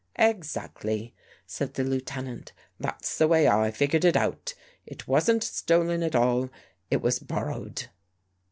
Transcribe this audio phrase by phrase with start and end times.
[0.33, 1.13] "Exactly,"
[1.45, 4.55] said the Lieutenant." That's the way I figured it out.
[4.83, 6.49] It wasn't stolen at all.
[6.89, 7.85] It was borrowed."